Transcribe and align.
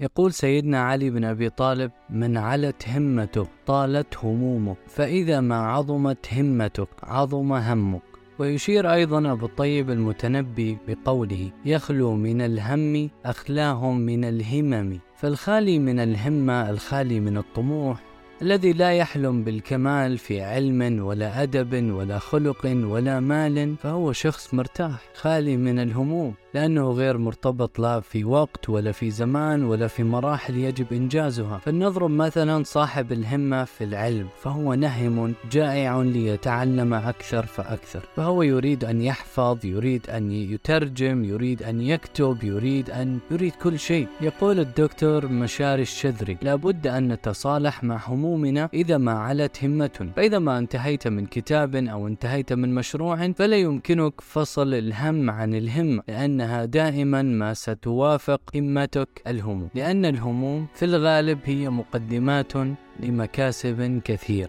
يقول 0.00 0.32
سيدنا 0.32 0.80
علي 0.80 1.10
بن 1.10 1.24
أبي 1.24 1.50
طالب: 1.50 1.90
من 2.10 2.36
علت 2.36 2.88
همته 2.88 3.46
طالت 3.66 4.16
همومه، 4.24 4.76
فإذا 4.86 5.40
ما 5.40 5.56
عظمت 5.56 6.34
همتك 6.34 6.88
عظم 7.02 7.52
همك. 7.52 8.02
ويشير 8.38 8.92
أيضا 8.92 9.32
أبو 9.32 9.46
الطيب 9.46 9.90
المتنبي 9.90 10.78
بقوله: 10.88 11.50
يخلو 11.64 12.14
من 12.14 12.40
الهم 12.40 13.10
أخلاهم 13.24 14.00
من 14.00 14.24
الهمم، 14.24 14.98
فالخالي 15.16 15.78
من 15.78 15.98
الهمة 15.98 16.70
الخالي 16.70 17.20
من 17.20 17.36
الطموح 17.36 18.02
الذي 18.42 18.72
لا 18.72 18.92
يحلم 18.92 19.44
بالكمال 19.44 20.18
في 20.18 20.42
علم 20.42 21.04
ولا 21.04 21.42
أدب 21.42 21.92
ولا 21.92 22.18
خلق 22.18 22.66
ولا 22.66 23.20
مال 23.20 23.76
فهو 23.76 24.12
شخص 24.12 24.54
مرتاح 24.54 25.00
خالي 25.14 25.56
من 25.56 25.78
الهموم 25.78 26.34
لأنه 26.56 26.90
غير 26.90 27.18
مرتبط 27.18 27.78
لا 27.78 28.00
في 28.00 28.24
وقت 28.24 28.68
ولا 28.68 28.92
في 28.92 29.10
زمان 29.10 29.64
ولا 29.64 29.86
في 29.86 30.02
مراحل 30.02 30.56
يجب 30.56 30.86
إنجازها. 30.92 31.58
فلنضرب 31.58 32.10
مثلا 32.10 32.62
صاحب 32.64 33.12
الهمة 33.12 33.64
في 33.64 33.84
العلم 33.84 34.28
فهو 34.42 34.74
نهم 34.74 35.34
جائع 35.52 36.02
ليتعلم 36.02 36.94
أكثر 36.94 37.46
فأكثر. 37.46 38.00
فهو 38.16 38.42
يريد 38.42 38.84
أن 38.84 39.02
يحفظ 39.02 39.64
يريد 39.64 40.10
أن 40.10 40.30
يترجم 40.32 41.24
يريد 41.24 41.62
أن 41.62 41.80
يكتب 41.80 42.44
يريد 42.44 42.90
أن 42.90 43.18
يريد 43.30 43.52
كل 43.52 43.78
شيء. 43.78 44.08
يقول 44.20 44.60
الدكتور 44.60 45.26
مشاري 45.26 45.82
الشذري 45.82 46.38
لابد 46.42 46.86
أن 46.86 47.12
نتصالح 47.12 47.84
مع 47.84 48.00
همومنا 48.06 48.68
إذا 48.74 48.98
ما 48.98 49.12
علت 49.12 49.64
همة. 49.64 50.10
فإذا 50.16 50.38
ما 50.38 50.58
انتهيت 50.58 51.08
من 51.08 51.26
كتاب 51.26 51.76
أو 51.76 52.06
انتهيت 52.06 52.52
من 52.52 52.74
مشروع 52.74 53.32
فلا 53.32 53.56
يمكنك 53.56 54.20
فصل 54.20 54.74
الهم 54.74 55.30
عن 55.30 55.54
الهم 55.54 56.02
لأن 56.08 56.45
أنها 56.46 56.64
دائما 56.64 57.22
ما 57.22 57.54
ستوافق 57.54 58.40
همتك 58.54 59.22
الهموم. 59.26 59.68
لأن 59.74 60.04
الهموم 60.04 60.66
في 60.74 60.84
الغالب 60.84 61.38
هي 61.44 61.70
مقدمات 61.70 62.52
لمكاسب 63.00 64.00
كثيرة. 64.04 64.44